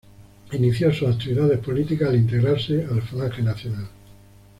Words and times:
Inició 0.53 0.91
sus 0.91 1.09
actividades 1.09 1.59
políticas 1.59 2.09
al 2.09 2.15
integrarse 2.15 2.83
a 2.89 2.95
la 2.95 3.03
Falange 3.03 3.43
Nacional. 3.43 3.87